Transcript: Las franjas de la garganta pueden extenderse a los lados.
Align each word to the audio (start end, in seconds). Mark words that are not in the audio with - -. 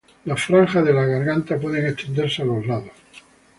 Las 0.29 0.45
franjas 0.45 0.83
de 0.83 0.93
la 0.93 1.05
garganta 1.05 1.59
pueden 1.59 1.85
extenderse 1.85 2.41
a 2.41 2.45
los 2.45 2.65
lados. 2.65 2.89